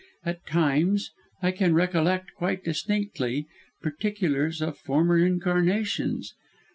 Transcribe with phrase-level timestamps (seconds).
[0.25, 1.11] At times
[1.43, 3.45] I can recollect, quite distinctly,
[3.83, 6.33] particulars of former incarnations.